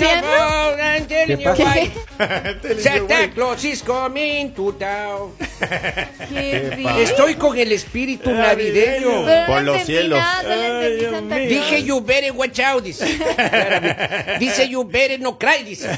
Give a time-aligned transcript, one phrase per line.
[0.00, 1.90] you pasa?
[2.78, 5.32] Santa Claus is coming to town.
[6.28, 7.02] Qué.
[7.02, 9.24] Estoy con el espíritu navideño.
[9.46, 10.20] Por los cielos.
[11.48, 13.04] Dije you better watch out, dice.
[14.38, 15.88] Dice you better no cry, dice.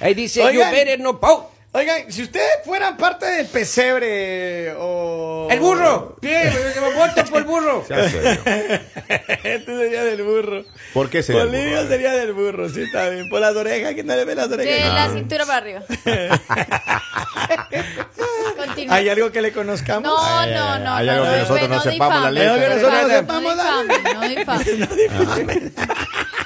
[0.00, 1.53] Ahí dice you better no pout.
[1.76, 5.48] Oigan, si ustedes fueran parte del pesebre o...
[5.50, 6.14] El burro.
[6.22, 6.52] Bien,
[6.94, 7.84] voto por el burro.
[7.88, 10.64] Este sería del burro.
[10.92, 11.88] ¿Por qué sería Bolivia burro?
[11.88, 13.28] sería del burro, sí, está bien.
[13.28, 14.94] Por las orejas, que no le ve las De orejas.
[14.94, 15.82] la cintura para arriba.
[18.56, 18.94] Continúa.
[18.94, 20.04] ¿Hay algo que le conozcamos?
[20.04, 20.94] No, no, no.
[20.94, 22.54] hay no, algo no, que nosotros no sepamos la letra.
[22.54, 25.72] Hay algo que nosotros no No sepamos la difames, no difames.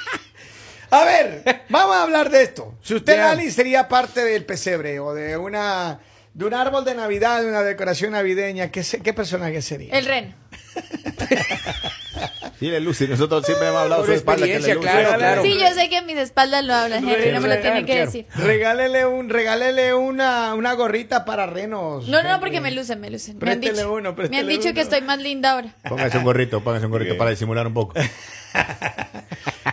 [0.90, 2.74] A ver, vamos a hablar de esto.
[2.82, 3.16] Si usted.
[3.18, 6.00] Lali, sería parte del pesebre o de una
[6.34, 9.92] de un árbol de Navidad, de una decoración navideña, ¿qué, se- qué personaje sería?
[9.98, 10.34] El reno.
[12.60, 14.86] Dile, Lucy, nosotros siempre hemos hablado su espalda que le Lucy.
[14.86, 15.42] claro, claro.
[15.42, 18.00] Sí, yo sé que en mis espaldas lo hablan, Henry, no me lo tiene que
[18.04, 18.26] decir.
[18.36, 22.08] Regálele un, regálele una, una gorrita para renos.
[22.08, 23.38] No, no, no, porque me lucen, me lucen.
[23.40, 25.74] Me han dicho, uno, me han dicho que estoy más linda ahora.
[25.88, 27.94] Póngase un gorrito, póngase un gorrito para disimular un poco.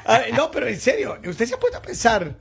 [0.03, 2.35] A ver, no, pero en serio, usted se ha puesto a pensar.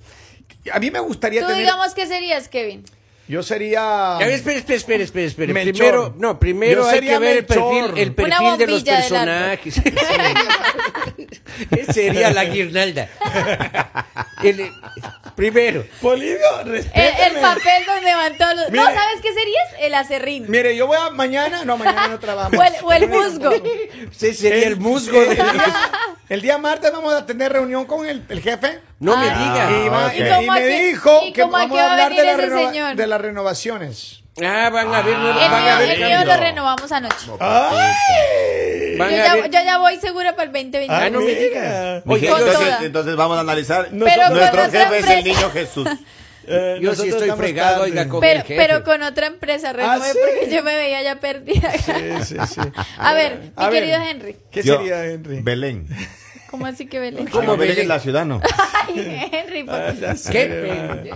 [0.73, 1.63] A mí me gustaría Tú tener.
[1.63, 2.85] digamos que serías, Kevin.
[3.27, 4.17] Yo sería.
[4.17, 5.53] A ver, espere, espere, espere, espere, espere.
[5.55, 5.75] Melchor.
[5.77, 9.75] Primero, no, primero Yo hay sería que ver el perfil, el perfil de los personajes.
[11.95, 13.09] Sería la guirnalda.
[14.43, 14.71] El-
[15.35, 15.87] primero.
[16.03, 16.85] Polivio, El,
[17.41, 18.71] papel donde van todos los...
[18.71, 18.85] No.
[18.85, 19.69] ¿sabes qué serías?
[19.81, 20.45] El acerrín.
[20.49, 21.65] Mire, yo voy a mañana.
[21.65, 22.51] No, mañana no trabajo.
[22.57, 23.51] O el, o el musgo.
[24.13, 25.19] Ese sería el musgo.
[25.19, 25.43] De-
[26.29, 28.81] el día martes vamos a tener reunión con el, el jefe.
[29.01, 29.39] No me Ah.
[29.39, 29.71] diga.
[29.85, 30.13] Y, va- ok.
[30.15, 31.93] y- ¿Y cómo y a me dijo y que a vamos qué a va a
[31.93, 32.97] hablar de, venir la ese renova- señor?
[32.97, 34.21] de las renovaciones.
[34.45, 36.37] Ah, van a ver, El van a mío, ver el mío cambios.
[36.37, 37.27] lo renovamos anoche.
[37.39, 38.97] ¡Ay!
[38.99, 40.93] Van Yo a ya, ver- yo ya voy segura para el 2020.
[40.95, 41.41] Ah, no me mira.
[41.41, 42.03] diga.
[42.05, 42.85] Mi Oye, gente, con entonces, toda.
[42.87, 43.89] entonces vamos a analizar.
[43.91, 45.41] Pero con Nuestro jefe es el empresa.
[45.41, 45.89] niño Jesús.
[46.47, 47.91] Eh, Yo sí estoy fregado, tarde.
[47.91, 48.57] oiga, con Pero, el jefe.
[48.67, 50.19] pero con otra empresa, renové ¿sí?
[50.23, 51.73] porque yo me veía ya perdida.
[51.73, 51.93] Sí,
[52.25, 52.61] sí, sí.
[52.99, 54.37] A ver, mi ver, querido Henry.
[54.51, 55.41] ¿Qué Yo- sería, Henry?
[55.43, 55.87] Belén.
[56.55, 57.27] ¿Cómo así que Belén?
[57.27, 58.41] ¿Cómo Ah, Belén es la ciudad, ¿no?
[58.87, 59.75] Ay, Henry, por-
[60.31, 61.11] ¿Qué?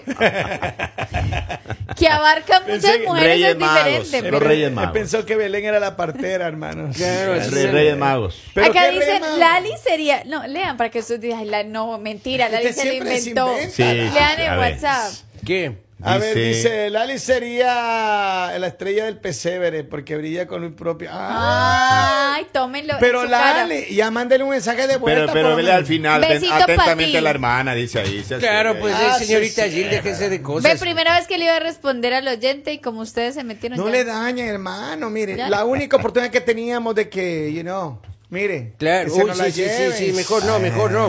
[1.97, 3.77] que abarca muchas Pensé mujeres Reyes es Magos.
[3.84, 4.22] diferente.
[4.31, 4.93] Los pero- Reyes Él Magos.
[4.93, 6.97] pensó que Belén era la partera, hermanos.
[6.97, 7.66] Claro, Re- sí.
[7.69, 8.43] Reyes Magos.
[8.53, 9.38] Pero Acá ¿qué dicen, Reyes Magos?
[9.38, 10.25] Lali sería.
[10.25, 13.53] No, lean para que ustedes digan, no, mentira, Lali Usted se lo se inventó.
[13.53, 13.75] inventa.
[13.77, 14.59] Sí, Lean sí, en.
[14.59, 15.12] WhatsApp.
[15.47, 15.78] ¿Qué?
[16.00, 21.10] A ver, Dice- dice, Lali sería la estrella del pesebre porque brilla con un propio...
[21.12, 22.34] Ah.
[22.36, 22.94] Ay, tómenlo.
[22.94, 23.66] en pero su cara.
[23.66, 25.22] Lali, ya mándele un mensaje de vuelta.
[25.22, 28.22] Pero, pero vele al final, Besito atentamente a la hermana, dice ahí.
[28.22, 29.76] sea Claro, pues Ah, señorita sí, sí.
[29.76, 30.78] Gil, déjese de Ve, cosas.
[30.78, 33.86] primera vez que le iba a responder al oyente y como ustedes se metieron No
[33.86, 33.91] ya.
[33.92, 35.36] le daña, hermano, mire.
[35.36, 35.48] Ya.
[35.50, 38.75] La única oportunidad que teníamos de que, you know, mire.
[38.78, 39.65] Claro, uy, sí, la sí,
[39.97, 41.09] sí, mejor no, mejor no.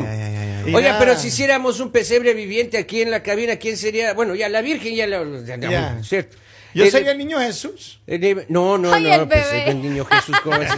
[0.75, 4.13] Oiga, pero si hiciéramos un pesebre viviente aquí en la cabina, ¿quién sería?
[4.13, 5.43] Bueno, ya la Virgen ya lo...
[5.45, 6.03] ya- ya, Ya.
[6.03, 6.37] ¿cierto?
[6.73, 7.99] Yo El- sería el niño Jesús.
[8.05, 9.69] el- no, no, Ay, no, el pues bebé.
[9.71, 10.69] el niño Jesús, ¿cómo es?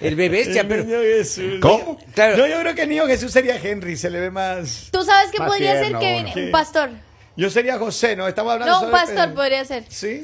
[0.00, 0.84] El bebé bestia, El pero...
[0.84, 1.54] niño Jesús.
[1.60, 1.98] ¿Cómo?
[2.14, 2.36] Claro.
[2.36, 4.88] No, yo creo que el niño Jesús sería Henry, se le ve más.
[4.90, 6.26] ¿Tú sabes qué podría ser Kevin?
[6.46, 6.90] Un pastor.
[7.36, 8.26] Yo sería José, ¿no?
[8.26, 9.34] Estamos hablando No, un pastor pesebre.
[9.34, 9.84] podría ser.
[9.88, 10.22] ¿Sí?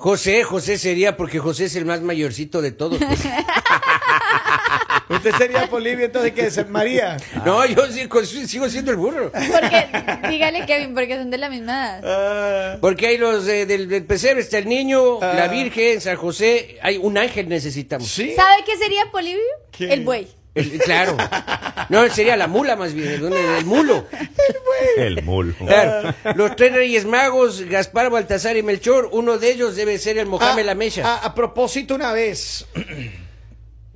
[0.00, 2.98] José, José sería porque José es el más mayorcito de todos.
[2.98, 3.20] pues.
[5.10, 6.68] Usted sería Polivio, entonces, ¿qué es?
[6.70, 7.18] María.
[7.44, 9.30] No, yo sigo, sigo siendo el burro.
[9.30, 9.88] Porque,
[10.30, 12.00] dígale Kevin, porque son de la misma edad.
[12.74, 15.34] Ah, Porque hay los eh, del, del pesebre, está el niño, Ah.
[15.34, 18.08] la Virgen, San José, hay un ángel necesitamos.
[18.08, 18.32] ¿Sí?
[18.34, 19.42] ¿Sabe qué sería Polivio?
[19.70, 19.92] ¿Qué?
[19.92, 20.28] El buey.
[20.54, 21.16] El- claro.
[21.90, 24.06] No, sería la mula más bien, el, el mulo.
[24.96, 25.54] El mul.
[25.54, 26.14] Claro.
[26.34, 30.62] Los tres reyes magos, Gaspar, Baltasar y Melchor, uno de ellos debe ser el Mohamed
[30.62, 31.02] Ah, la Mecha.
[31.04, 32.66] ah, a propósito, una vez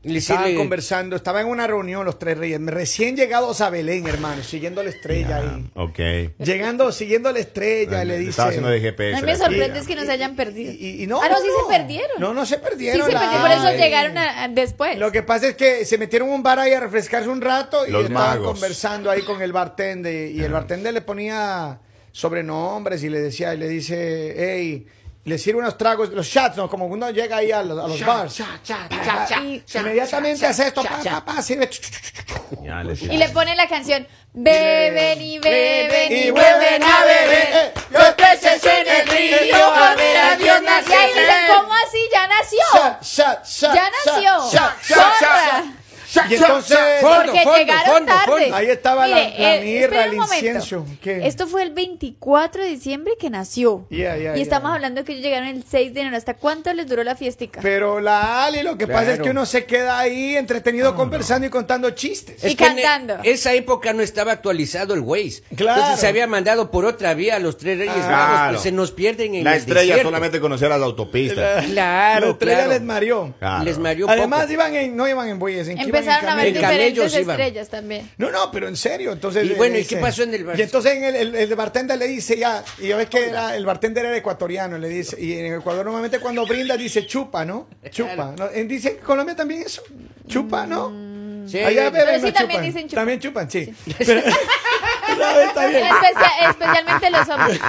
[0.04, 4.06] Le estaban sirve- conversando, estaba en una reunión los tres reyes, recién llegados a Belén,
[4.06, 5.70] hermano, siguiendo la estrella ahí.
[5.74, 5.98] Ok.
[6.44, 8.30] Llegando, siguiendo la estrella, le dice.
[8.30, 9.16] Estaba haciendo de GPS.
[9.16, 10.72] A mí me sorprende es que no se hayan perdido.
[10.72, 12.10] Y, y- y no, ah, no, no, sí se perdieron.
[12.20, 13.06] No, no se Sí perdieron.
[13.06, 14.98] se perdieron, por eso llegaron a- a- después.
[14.98, 17.86] Lo que pasa es que se metieron en un bar ahí a refrescarse un rato
[17.86, 18.52] y Los estaban magos.
[18.52, 21.80] conversando ahí con el bartender y el bartender le ponía
[22.12, 24.86] sobrenombres y le decía y le dice, hey,
[25.24, 26.68] le sirve unos tragos, los shots, ¿no?
[26.68, 28.40] Como uno llega ahí a los, a los bars.
[29.42, 31.68] Y- Inmediatamente hace esto, pa, pa, pa, sirve.
[32.62, 34.06] Ya, le Y le ponen la canción
[34.36, 37.72] Beben y beben y Y vuelven a beber beber.
[37.90, 40.90] Los peces en el río a ver a Dios nacer.
[40.90, 42.08] Y ahí dicen, ¿cómo así?
[42.12, 43.72] ¡Ya nació!
[43.74, 44.64] ¡Ya nació!
[46.30, 48.40] Y entonces, Porque fondo, llegaron fondo, tarde.
[48.42, 48.56] fondo.
[48.56, 51.22] Ahí estaba la- Mire, la eh, mirra, el.
[51.24, 53.86] Esto fue el 24 de diciembre que nació.
[53.90, 56.16] Y estamos hablando que ellos llegaron el 6 de enero.
[56.16, 57.60] ¿Hasta cuánto les duró la fiestica?
[57.62, 61.50] Pero la Ali, lo que pasa es que uno se queda ahí entretenido conversando y
[61.50, 62.42] contando chistes.
[62.44, 63.18] Y Es cantando.
[63.22, 65.42] esa época no estaba actualizado el Waze.
[65.56, 65.80] Claro.
[65.80, 68.50] Entonces se había mandado por otra vía a los tres reyes Ah, magos, claro.
[68.52, 70.04] pues se nos pierden en La el estrella desierto.
[70.08, 71.64] solamente conocía las autopistas.
[71.66, 72.70] Claro, la estrella claro.
[72.72, 73.34] les mareó.
[73.38, 73.64] Claro.
[73.64, 74.52] Les mareó Además poco.
[74.52, 75.78] iban en, no iban en bueyes, en
[76.32, 76.52] Empezaron a ver
[76.92, 78.10] diferentes estrellas también.
[78.18, 79.12] No, no, pero en serio.
[79.12, 80.58] Entonces, Y eh, bueno, ¿y dice- qué pasó en el bar?
[80.58, 83.54] Y entonces en el, el, el bartender le dice ya, y ya ves que era-
[83.56, 87.68] el bartender era ecuatoriano, le dice, y en Ecuador normalmente cuando brinda dice chupa, ¿no?
[87.90, 88.34] Chupa.
[88.36, 88.50] ¿no?
[88.50, 89.82] En- Dice en Colombia también eso.
[90.26, 90.90] Chupa, ¿no?
[91.46, 92.64] Sí, Allá eh, beben, Pero sí no también chupan.
[92.66, 92.96] dicen chupa.
[93.00, 93.74] También chupan, sí.
[93.98, 94.22] Pero-
[95.34, 95.84] no, está bien.
[95.84, 97.60] Especia- especialmente los hombres.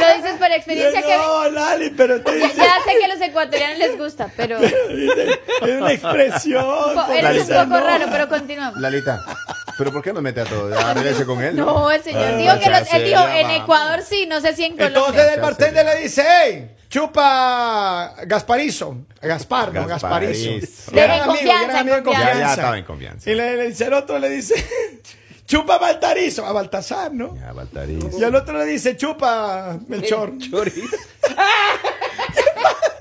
[0.00, 3.20] Lo dices por experiencia que No, Lali, pero ya, diciendo- ya sé que a los
[3.20, 6.64] ecuatorianos les gusta, pero es una expresión.
[6.94, 8.80] po- eres un poco raro, pero continuamos.
[8.80, 9.24] Lalita,
[9.76, 10.78] ¿pero por qué no mete a todos?
[10.78, 11.56] Ya, regrese con él.
[11.56, 13.50] No, el señor Ah, dijo que los, él dijo en.
[13.50, 14.98] Ecuador sí, no sé si en Colombia.
[15.00, 18.98] Entonces el bartender le dice, hey, chupa Gasparizo.
[19.20, 20.50] Gaspar, no Gasparizo.
[20.60, 20.92] Gasparizo.
[20.96, 22.04] Eran en confianza, en.
[22.04, 23.30] Ya, ya estaba en confianza.
[23.30, 24.54] Y le, le dice el otro, le dice,
[25.48, 27.34] chupa Baltarizo, a Baltasar, ¿no?
[27.34, 28.04] Ya, Baltariz.
[28.18, 30.34] Y al otro le dice, chupa Melchor.
[30.50, 30.74] Choris.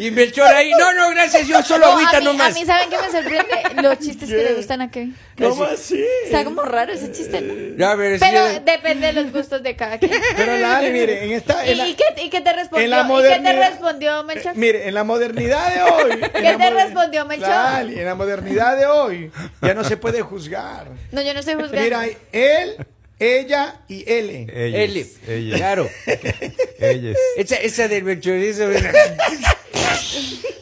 [0.00, 2.50] y Melchor ahí, no, no, gracias, yo solo No, agüita a, mí, nomás.
[2.56, 3.82] a mí, ¿saben qué me sorprende?
[3.82, 5.16] Los chistes que le gustan a Kevin.
[5.36, 6.04] ¿Cómo así?
[6.24, 7.86] Está como raro ese chiste, ¿no?
[7.86, 10.12] A ver, Pero sí, depende de los gustos de cada quien.
[10.36, 11.66] Pero Lali, mire, en esta...
[11.66, 12.84] ¿Y, la- qué, y qué te respondió?
[12.84, 14.52] en la ¿Y qué te respondió, Melchor?
[14.52, 16.12] Eh, mire, en la modernidad de hoy.
[16.12, 17.48] en ¿Qué la te moder- respondió, Melchor?
[17.48, 19.30] Lali, en la modernidad de hoy
[19.62, 20.86] ya no se puede juzgar.
[21.12, 21.80] No, yo no estoy juzgando.
[21.82, 22.76] Mira, él,
[23.18, 24.48] ella y él.
[24.52, 25.56] Eli, Ellos.
[25.56, 25.88] claro.
[26.78, 27.16] Ellos.
[27.36, 28.04] Esa, esa del.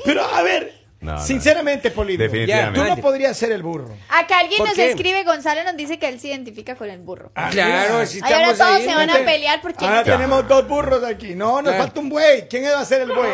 [0.05, 0.73] Pero a ver,
[1.06, 1.25] No, no.
[1.25, 2.81] sinceramente, Polino, Definitivamente.
[2.81, 3.94] tú no podrías ser el burro.
[4.08, 4.91] Acá alguien ¿Por nos qué?
[4.91, 7.31] escribe, Gonzalo nos dice que él se identifica con el burro.
[7.50, 8.06] claro, mira.
[8.06, 8.88] si Ay, ahora estamos todos ahí.
[8.88, 11.35] se van a pelear porque Ahora tenemos dos burros aquí.
[11.35, 11.79] No, nos Claro.
[11.85, 12.47] falta un buey.
[12.49, 13.31] ¿Quién va a ser el buey?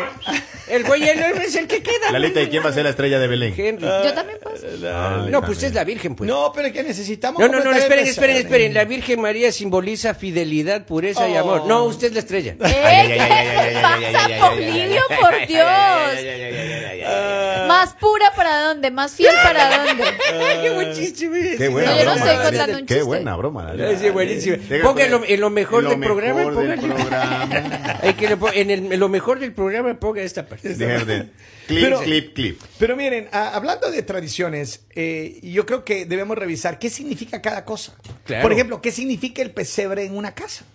[0.67, 2.11] El güey él es el que queda.
[2.11, 3.53] Lalita, ¿y quién va a ser la estrella de Belén?
[3.57, 3.83] Henry.
[3.85, 4.53] yo también puedo.
[4.85, 6.27] Ah, No, pues es la Virgen, pues.
[6.29, 7.39] No, pero es que necesitamos.
[7.41, 8.73] No, no, no, esperen, esperen, esperen.
[8.73, 11.39] La Virgen María simboliza fidelidad, pureza y Oh.
[11.39, 11.65] amor.
[11.65, 12.55] No, usted es la estrella.
[12.65, 13.17] ¡Eh!
[13.17, 15.01] ¿Qué pasa, Polibio?
[15.19, 15.67] Por Dios.
[17.67, 20.03] Más pura para dónde, más fiel para dónde.
[20.61, 21.55] Qué buen chiste.
[21.57, 22.31] Qué buena yo no broma.
[22.31, 23.03] estoy contando un Qué chiste.
[23.03, 23.73] buena broma.
[23.73, 23.99] Lalita.
[24.01, 24.57] Sí, buenísimo.
[24.69, 26.95] Deja Póngalo poner- en lo mejor en lo del programa, mejor del póngale.
[26.95, 27.99] programa.
[28.03, 30.75] Hay que le pon- en, el- en lo mejor del programa ponga esta parte.
[30.75, 31.29] Deja de-
[31.67, 32.61] Clip, Pero- clip, clip.
[32.77, 37.63] Pero miren, a- hablando de tradiciones, eh, yo creo que debemos revisar qué significa cada
[37.63, 37.93] cosa.
[38.25, 38.41] Claro.
[38.41, 40.65] Por ejemplo, qué significa el pesebre en una casa.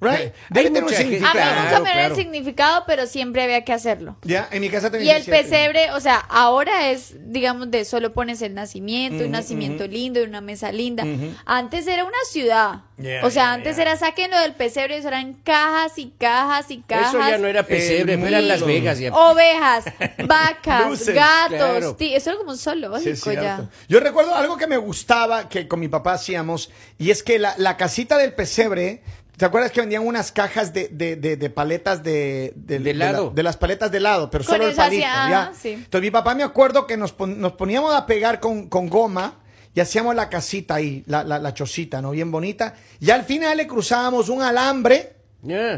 [0.00, 0.14] Right?
[0.20, 1.26] Hay Debe tener un mucha gente- A mí.
[1.32, 2.14] Claro, nunca me dio el claro.
[2.14, 4.16] significado, pero siempre había que hacerlo.
[4.22, 5.42] Ya, en mi casa Y también el se hacía.
[5.44, 10.24] pesebre, o sea, ahora es, digamos, de solo pones el nacimiento, un nacimiento lindo y
[10.24, 11.04] una mesa linda.
[11.46, 12.82] Antes era una ciudad.
[13.22, 13.82] O sea, antes ya.
[13.82, 17.14] era sáquenlo del pesebre, eso eran cajas y cajas y cajas.
[17.14, 18.64] Eso ya no era pesebre, El eran Las.
[18.66, 19.12] Vegas ya.
[19.14, 19.84] Ovejas,
[20.26, 21.56] vacas, Luces, gatos.
[21.58, 21.96] claro.
[22.00, 23.68] Eso era como un zoológico ya.
[23.88, 27.54] Yo recuerdo algo que me gustaba que con mi papá hacíamos, y es que la,
[27.58, 29.02] la casita del pesebre,
[29.38, 33.28] ¿te acuerdas que vendían unas cajas de, de, de, de paletas de, de, De helado.
[33.28, 35.52] la- de las paletas de helado, pero Con solo el palito, hacía- ya.
[35.58, 35.70] sí.
[35.72, 39.40] Entonces mi papá me acuerdo que nos, pon- nos poníamos a pegar con, con goma
[39.74, 42.10] y hacíamos la casita ahí, la, la, la chocita, ¿no?
[42.10, 42.74] Bien bonita.
[43.00, 45.14] Y al final le cruzábamos un alambre.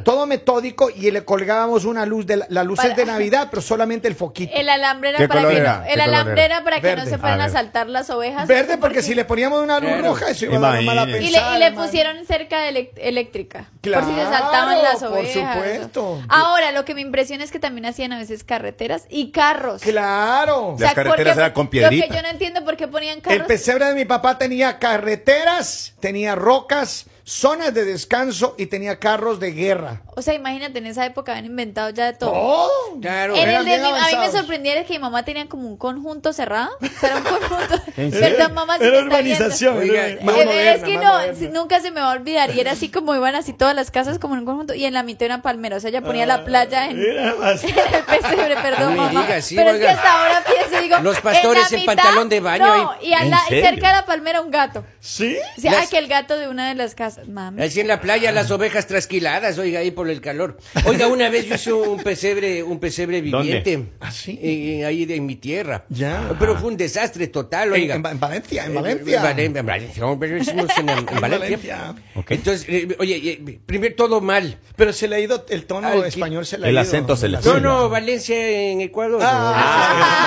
[0.04, 4.08] Todo metódico y le colgábamos una luz de la, luces Para- de Navidad, pero solamente
[4.08, 4.52] el foquito.
[4.56, 5.76] El alambre era ¿Qué para que, era?
[5.78, 6.54] no, ¿Qué el color alambre era?
[6.56, 8.48] era para que no se fueran A saltar las ovejas.
[8.48, 10.08] Verde porque si le poníamos una luz Claro.
[10.08, 11.24] roja eso iba a dar una mala Imagínese.
[11.24, 13.58] Y le, pensada, y le pusieron cerca de eléctrica.
[13.58, 15.54] por si se Claro, saltaban las por ovejas.
[15.54, 16.22] supuesto.
[16.28, 19.82] Ahora, lo que me impresiona es que también hacían a veces carreteras y carros.
[19.82, 20.74] Claro.
[20.78, 22.14] Las ¿por carreteras qué- eran con Lo que piedrita.
[22.16, 23.46] yo no entiendo por qué ponían El carros.
[23.46, 29.52] pesebre de mi papá tenía carreteras, tenía rocas, zonas de descanso y tenía carros de
[29.52, 30.02] guerra.
[30.20, 32.32] O sea, imagínate, en esa época habían inventado ya de todo.
[32.34, 32.68] ¡Oh!
[33.00, 33.34] Claro.
[33.34, 34.32] En el de mi- a mí me avanzados.
[34.32, 36.70] sorprendiera que mi mamá tenía como un conjunto cerrado.
[36.80, 37.82] O sea, era un conjunto.
[37.96, 39.78] Perdón, mamá, si Era urbanización.
[39.78, 42.54] Oiga, era Eh, moderna, es que no, nunca se me va a olvidar.
[42.54, 44.74] Y era así como iban así todas las casas como en un conjunto.
[44.74, 45.76] Y en la mitad una palmera.
[45.76, 49.22] O sea, ella ponía la playa en, Era más- en el pesebre, perdón, No mamá.
[49.22, 50.98] diga, sí, Pero es que hasta ahora pienso, digo.
[51.00, 53.08] Los pastores la en pantalón de baño No, ahí.
[53.08, 54.84] y, a ¿En la- cerca de la palmera un gato.
[55.00, 55.36] ¿Sí?
[55.56, 57.28] O sea, Las- ah, que el gato de una de las casas.
[57.28, 57.62] Mami.
[57.62, 60.56] Así en la playa las ovejas trasquiladas, oiga, ahí por por el calor.
[60.86, 63.46] Oiga, una vez yo hice un pesebre, un pesebre ¿Dónde?
[63.62, 63.92] viviente.
[64.00, 64.38] ¿Ah, sí?
[64.42, 65.84] Eh, ahí de- en mi tierra.
[65.88, 66.34] Ya.
[66.38, 67.94] Pero fue un desastre total, En, oiga.
[67.94, 69.16] en Va- en Valencia, en Eh, Valencia.
[69.16, 71.38] En Valencia, en Valencia, hombre, lo hicimos en, en En Valencia.
[71.48, 71.94] Valencia.
[72.16, 72.30] Ok.
[72.32, 74.58] Entonces, eh, oye, eh, primero todo mal.
[74.76, 76.82] Pero se le ha ido el tono Al- español, se le ha el ido.
[76.82, 77.60] acento se le No, fue.
[77.60, 78.36] no, Valencia
[78.70, 79.20] en Ecuador.
[79.22, 80.20] Ah.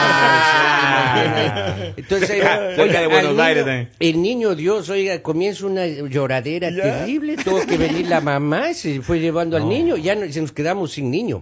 [1.98, 2.30] Entonces,
[2.78, 3.88] oiga, de Buenos niño- Aires, eh.
[4.00, 6.84] el niño Dios, oiga, comienza una lloradera Ya.
[7.00, 10.42] terrible, tuvo que venir la mamá, y se fue llevando al niño, ya no- se
[10.42, 11.40] nos quedamos sin niño.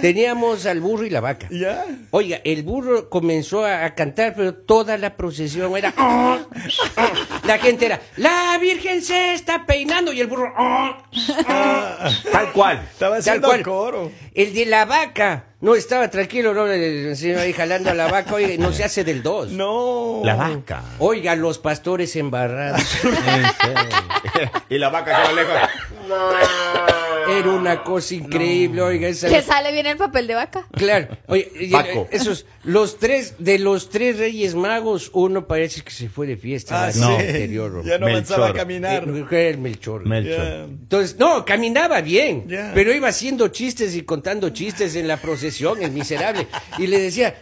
[0.00, 1.46] Teníamos al burro y la vaca.
[1.50, 1.84] Ya.
[2.10, 5.92] Oiga, el burro comenzó a, a cantar, pero toda la procesión era...
[5.98, 6.38] "Oh,
[6.96, 7.02] oh".
[7.46, 10.52] La gente era, la Virgen se está peinando, y el burro...
[10.58, 10.90] "Oh,
[11.48, 12.30] oh".
[12.32, 12.86] Tal cual.
[12.90, 13.62] Estaba Tal haciendo cual.
[13.62, 14.12] coro.
[14.34, 15.44] El de la vaca.
[15.60, 16.68] No, estaba tranquilo, ¿no?
[16.68, 18.32] El, señor ahí jalando a la vaca.
[18.34, 19.50] Oiga, no se hace del dos.
[19.50, 20.20] No.
[20.22, 20.82] La vaca.
[21.00, 22.80] Oiga, los pastores embarrados.
[24.70, 26.94] y la vaca se va lejos.
[27.28, 29.08] Era una cosa increíble, oiga.
[29.08, 30.66] Esa Que sale bien el papel de vaca.
[30.72, 32.08] Claro, oye, Paco.
[32.10, 36.84] esos, los tres, de los tres reyes magos, uno parece que se fue de fiesta
[36.84, 37.84] Ah, año anterior.
[37.84, 38.56] Ya no avanzaba a Melchor.
[38.60, 39.04] caminar.
[39.08, 40.06] Eh, era el Melchor.
[40.06, 40.68] Melchor.
[40.70, 45.90] Entonces, no, caminaba bien, pero iba haciendo chistes y contando chistes en la procesión, el
[45.92, 46.46] miserable.
[46.78, 47.34] Y le decía,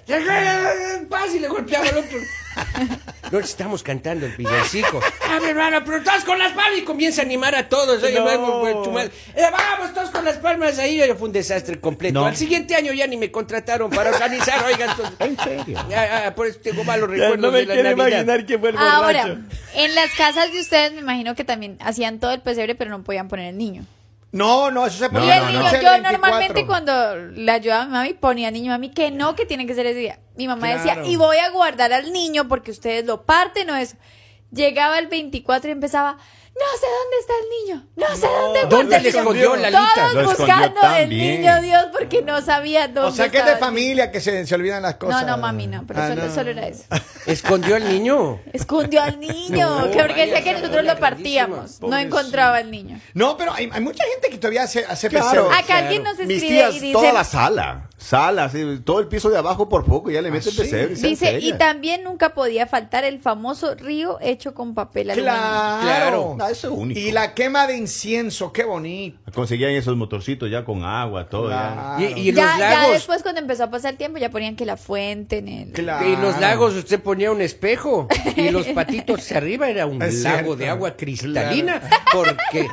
[1.09, 2.19] paz, y le golpeaba al otro.
[3.32, 5.00] No estamos cantando el villancico.
[5.28, 8.00] Ah, mi hermano, pero todos con las palmas y comienza a animar a todos.
[8.00, 8.25] Oye, No.
[8.25, 9.10] vamos, pues.
[9.34, 11.00] Eh, vamos, todos con las palmas ahí.
[11.02, 12.20] Oye, fue un desastre completo.
[12.20, 12.26] No.
[12.26, 14.90] Al siguiente año ya ni me contrataron para organizar, oigan.
[14.90, 15.78] entonces- ¿En serio?
[15.92, 18.08] Ah, ah, por eso tengo malos Ya recuerdos no me de la quiero Navidad.
[18.20, 19.38] imaginar quién fue el Ahora,
[19.75, 23.02] en las casas de ustedes me imagino que también hacían todo el pesebre, pero no
[23.02, 23.84] podían poner el niño.
[24.37, 25.64] No, no, eso se y ponía el niño, no.
[25.66, 26.12] yo 24.
[26.12, 29.66] normalmente cuando le ayudaba a mi mami ponía al niño mami que no, que tiene
[29.66, 30.21] que ser ese día.
[30.37, 30.83] Mi mamá Claro.
[30.83, 33.97] decía, y voy a guardar al niño porque ustedes lo parten o eso.
[34.52, 36.19] Llegaba el 24 y empezaba,
[36.58, 38.32] no sé dónde está el niño, no sé No.
[38.42, 39.18] dónde ¿Dónde guardé le el niño".
[39.18, 39.92] escondió Lalita?
[39.94, 43.44] Todos Lo escondió buscando el niño Dios porque no sabía dónde O sea que es
[43.44, 43.66] de el niño.
[43.66, 45.22] familia que se, se olvidan las cosas.
[45.22, 46.34] No, no, mami, no, pero Ah, solo, no.
[46.34, 46.84] solo era eso.
[47.26, 48.40] Escondió al niño.
[48.52, 51.80] Escondió al niño, No, que porque decía que nosotros lo partíamos.
[51.82, 53.00] No encontraba al niño.
[53.14, 55.48] No, pero hay, hay mucha gente que todavía hace, hace Claro.
[55.48, 55.56] pesebre.
[55.56, 57.88] Acá alguien nos Mis escribe tías, y dice, toda la sala.
[57.98, 60.58] Sala, así, todo el piso de abajo por poco, ya le meten sí?
[60.58, 60.96] pesebre.
[60.96, 65.32] sean dice, y también nunca podía faltar el famoso río hecho con papel aluminio.
[65.32, 65.80] Claro.
[65.82, 66.36] Claro.
[66.40, 67.00] Ah, eso es único.
[67.00, 69.18] Y la quema de incienso, qué bonito.
[69.32, 71.48] Conseguían esos motorcitos ya con agua, todo.
[71.48, 71.96] ya.
[71.98, 72.92] Y, y Ya, los ya lagos.
[72.92, 75.72] después cuando empezó a pasar el tiempo ya ponían que la fuente en el...
[75.72, 76.06] Claro.
[76.06, 80.16] En los lagos usted ponía un espejo y los patitos hacia arriba era un Es
[80.22, 80.56] lago cierto.
[80.56, 81.80] de agua cristalina
[82.12, 82.68] porque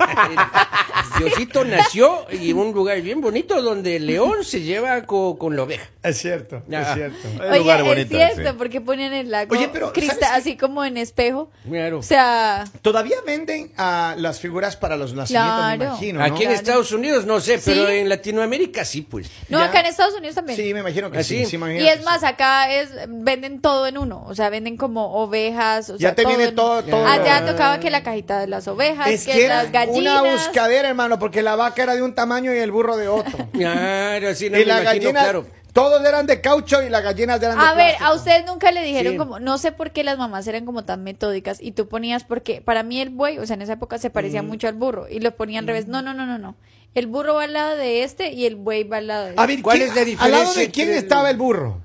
[1.18, 5.64] Diosito nació y un lugar bien bonito donde el león se lleva co- con la
[5.64, 5.90] oveja.
[6.02, 6.94] Es cierto, es Ah.
[6.94, 7.28] cierto.
[7.28, 8.56] Es Oye, lugar es bonito, cierto, sí.
[8.58, 10.36] porque ponían el lago Oye, pero, crista- ¿sabes qué?
[10.36, 11.50] así como en espejo.
[11.70, 12.00] Claro.
[12.00, 15.84] O sea, Todavía venden ah, las figuras para los nacimientos, me Claro.
[15.92, 16.26] imagino, ¿no?
[16.26, 16.56] Aquí en Claro.
[16.56, 17.94] Estados Unidos no sé, pero Sí.
[17.94, 19.30] en Latinoamérica sí, pues.
[19.50, 19.66] no, Ya.
[19.66, 20.58] acá en Estados Unidos también.
[20.58, 21.46] Sí, me imagino que ¿Ah, sí.
[21.46, 21.58] sí?
[21.58, 22.26] me imagino Y es más, sí.
[22.26, 26.26] acá es venden todo en uno, o sea, venden como ovejas, o Ya sea, te
[26.26, 29.48] viene en- todo- todo- Allá tocaba que la cajita de las ovejas, Es que, que
[29.48, 30.22] las gallinas.
[30.22, 33.48] una buscadera, hermano, porque la vaca era de un tamaño y el burro de otro.
[33.54, 35.46] Claro, sí, no y me la imagino, gallina, claro.
[35.74, 38.06] todos eran de caucho y las gallinas eran de A ver, plástico.
[38.06, 39.18] a ustedes nunca le dijeron Sí.
[39.18, 42.62] como, no sé por qué las mamás eran como tan metódicas y tú ponías, porque
[42.62, 44.48] para mí el buey, o sea, en esa época se parecía Mm.
[44.48, 45.88] mucho al burro y lo ponían al revés.
[45.88, 46.56] No, no, no, no, no.
[46.96, 49.42] El burro va al lado de este y el buey va al lado de este.
[49.42, 51.82] A ver, ¿Cuál ¿quién- es la ¿Al lado diferencia de quién estaba el burro?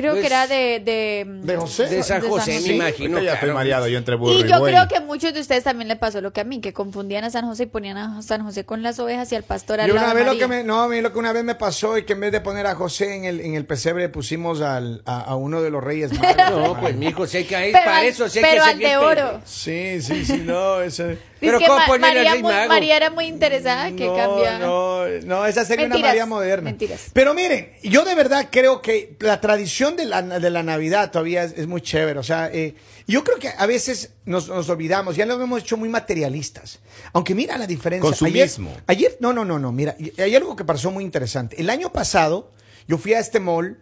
[0.00, 0.80] Creo pues, que era de...
[0.84, 1.86] De, ¿De José?
[1.86, 2.72] De San José, me Sí.
[2.74, 3.20] imagino.
[3.20, 4.72] Ya estoy mareado yo entre burro y, Y yo buey.
[4.72, 7.24] creo que a muchos de ustedes también le pasó lo que a mí, que confundían
[7.24, 9.88] a San José y ponían a San José con las ovejas y al pastor al
[9.94, 11.98] lado una vez lo que me, no, a mí lo que una vez me pasó
[11.98, 15.02] y que en vez de poner a José en el, en el pesebre pusimos al,
[15.06, 16.36] a, a uno de los reyes magos.
[16.50, 18.78] No, pues mi hijo, sé que Pero para al- eso, sé que pero ser al
[18.78, 19.40] de oro.
[19.44, 21.18] Sí, sí, sí, no, ese...
[21.40, 24.58] Pero que ¿cómo Ma- ponen al María, muy- era muy interesada que no, cambia.
[24.58, 26.64] No, no, esa sería una María moderna.
[26.70, 27.06] mentiras.
[27.12, 31.44] Pero miren, yo de verdad creo que la tradición de la, de la Navidad todavía
[31.44, 32.18] es, es muy chévere.
[32.18, 32.74] O sea, eh,
[33.06, 36.78] yo creo que a veces nos, nos olvidamos, ya lo hemos hecho muy materialistas.
[37.12, 38.08] Aunque mira la diferencia.
[38.08, 38.70] Consumismo.
[38.86, 41.60] Ayer, ayer- no, no, no, no, mira, hay algo que pasó muy interesante.
[41.60, 42.50] El año pasado
[42.86, 43.78] yo fui a este mall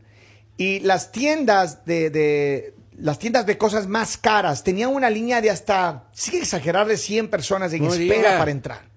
[0.57, 5.51] y las tiendas de, de- las tiendas de cosas más caras tenían una línea de
[5.51, 8.39] hasta, sin exagerar, de 100 personas en No espera diga.
[8.39, 8.89] para entrar.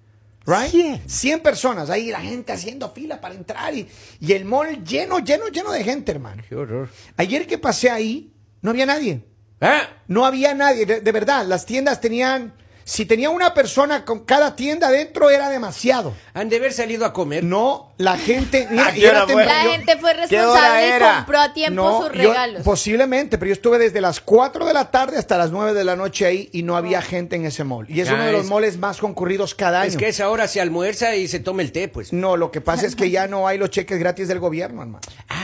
[0.44, 1.00] Right?
[1.06, 1.40] 100.
[1.40, 5.70] personas, ahí la gente haciendo fila para entrar y, y el mall lleno, lleno, lleno
[5.70, 6.42] de gente, hermano.
[6.48, 6.88] Qué horror.
[7.16, 9.22] Ayer que pasé ahí, no había nadie.
[9.60, 11.46] Ah, No había nadie, de, de verdad.
[11.46, 16.14] Las tiendas tenían Si tenía una persona con cada tienda adentro era demasiado.
[16.34, 17.44] Han de haber salido a comer.
[17.44, 18.66] No, la gente.
[18.70, 19.44] Mira, ¿A qué y era fue?
[19.44, 21.16] La gente fue ¿Qué hora responsable y era?
[21.16, 22.62] compró a tiempo No, sus yo- regalos.
[22.62, 25.96] posiblemente, pero yo estuve desde las 4 de la tarde hasta las 9 de la
[25.96, 27.86] noche ahí y no había gente en ese mall.
[27.88, 29.90] Y es Ya, uno de los es- malls más concurridos cada año.
[29.90, 32.12] Es que esa hora se almuerza y se toma el té, pues.
[32.12, 35.00] No, lo que pasa es que ya no hay los cheques gratis del gobierno, hermano.
[35.28, 35.41] Ah,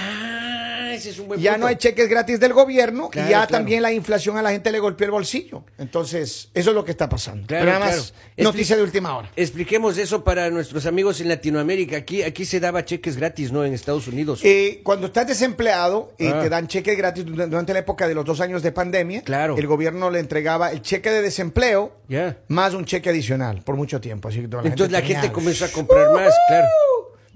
[1.21, 1.61] un buen Ya punto.
[1.65, 3.53] no hay cheques gratis del gobierno Claro, y ya claro.
[3.53, 5.65] también la inflación a la gente le golpeó el bolsillo.
[5.79, 7.47] Entonces, eso es lo que está pasando.
[7.47, 8.51] Claro, Pero nada más, claro.
[8.51, 9.31] noticia Expli- de última hora.
[9.37, 11.97] Expliquemos eso para nuestros amigos en Latinoamérica.
[11.97, 13.65] Aquí, aquí se daba cheques gratis, ¿no?
[13.65, 14.41] En Estados Unidos.
[14.45, 16.41] Eh, cuando estás desempleado y Ah.
[16.41, 19.57] te dan cheques gratis du- durante la época de los dos años de pandemia, Claro.
[19.57, 21.97] el gobierno le entregaba el cheque de desempleo
[22.49, 24.29] más un cheque adicional por mucho tiempo.
[24.29, 26.67] Así que toda Entonces la tenía gente comenzó a comprar más, claro.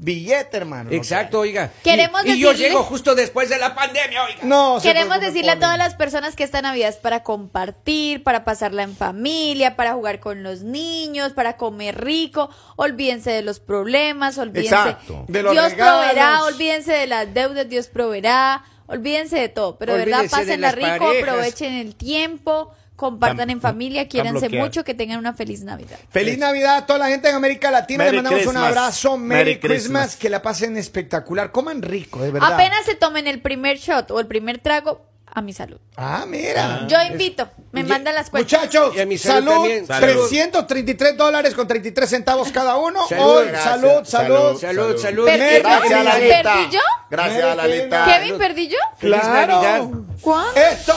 [0.05, 0.91] Billete, hermano.
[0.91, 1.71] no Exacto, oiga.
[1.85, 4.39] Queremos y, y yo decirle- llego justo después de la pandemia, oiga.
[4.43, 8.45] No, se Queremos decirle a todas las personas que esta Navidad es para compartir, para
[8.45, 12.51] pasarla en familia, para jugar con los niños, para comer rico.
[12.77, 14.75] Olvídense de los problemas, olvídense.
[14.75, 15.25] Exacto.
[15.29, 16.01] De los Dios regalos.
[16.01, 19.77] proveerá, olvídense de las deudas, Dios proveerá, olvídense de todo.
[19.79, 21.29] Pero de verdad, Olvídense de pásenla rico, parejas.
[21.29, 25.99] aprovechen el tiempo, compartan en familia, quiéranse mucho, que tengan una feliz Navidad.
[26.11, 28.05] Feliz Navidad a toda la gente en América Latina.
[28.05, 29.17] Merry Le mandamos un abrazo.
[29.19, 30.03] Merry, Merry Christmas.
[30.03, 30.17] Christmas.
[30.17, 31.51] Que la pasen espectacular.
[31.51, 32.53] Coman rico, de verdad.
[32.55, 35.79] Apenas se tomen el primer shot o el primer trago, a mi salud.
[35.97, 36.87] Ah, mira.
[36.89, 38.53] Yo invito, me mandan las cuentas.
[38.53, 39.87] Muchachos, Y a mi salud salud, también.
[39.87, 40.29] Salud.
[40.29, 43.09] 333 dólares con 33 centavos cada uno.
[43.09, 43.25] Salud.
[43.25, 43.65] Hoy, Gracias.
[43.65, 44.61] salud, salud.
[44.61, 44.99] Salud.
[44.99, 46.05] Salud, Gracias, Navidad.
[46.05, 46.43] Lalita.
[46.43, 46.81] ¿Perdí yo?
[47.11, 48.05] Gracias, Merry Lalita.
[48.05, 48.19] Christmas.
[48.19, 48.79] ¿Kevin perdí yo?
[49.01, 50.05] Claro.
[50.21, 50.47] ¿Cuál?
[50.55, 50.95] Esto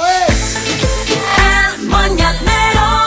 [1.38, 3.05] el Mañanero.